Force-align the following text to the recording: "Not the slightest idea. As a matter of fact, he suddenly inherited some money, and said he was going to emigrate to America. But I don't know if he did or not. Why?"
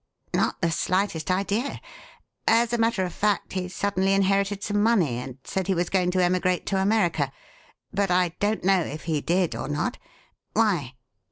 "Not 0.33 0.59
the 0.63 0.71
slightest 0.71 1.29
idea. 1.29 1.79
As 2.47 2.73
a 2.73 2.79
matter 2.79 3.05
of 3.05 3.13
fact, 3.13 3.53
he 3.53 3.69
suddenly 3.69 4.13
inherited 4.15 4.63
some 4.63 4.81
money, 4.81 5.19
and 5.19 5.37
said 5.43 5.67
he 5.67 5.75
was 5.75 5.91
going 5.91 6.09
to 6.09 6.23
emigrate 6.23 6.65
to 6.73 6.81
America. 6.81 7.31
But 7.93 8.09
I 8.09 8.29
don't 8.39 8.63
know 8.63 8.79
if 8.81 9.03
he 9.03 9.21
did 9.21 9.55
or 9.55 9.67
not. 9.67 9.99
Why?" 10.53 10.95